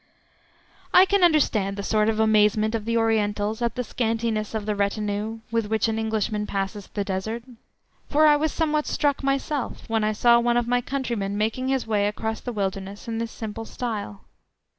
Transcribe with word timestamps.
I 0.95 1.05
can 1.05 1.23
understand 1.23 1.77
the 1.77 1.83
sort 1.83 2.09
of 2.09 2.19
amazement 2.19 2.73
of 2.73 2.85
the 2.85 2.97
Orientals 2.97 3.61
at 3.61 3.75
the 3.75 3.83
scantiness 3.83 4.55
of 4.55 4.65
the 4.65 4.75
retinue 4.75 5.41
with 5.51 5.67
which 5.67 5.87
an 5.87 5.99
Englishman 5.99 6.47
passes 6.47 6.87
the 6.87 7.03
Desert, 7.03 7.43
for 8.09 8.25
I 8.25 8.35
was 8.35 8.51
somewhat 8.51 8.87
struck 8.87 9.21
myself 9.21 9.87
when 9.87 10.03
I 10.03 10.13
saw 10.13 10.39
one 10.39 10.57
of 10.57 10.67
my 10.67 10.81
countrymen 10.81 11.37
making 11.37 11.67
his 11.67 11.85
way 11.85 12.07
across 12.07 12.41
the 12.41 12.51
wilderness 12.51 13.07
in 13.07 13.19
this 13.19 13.29
simple 13.29 13.63
style. 13.65 14.21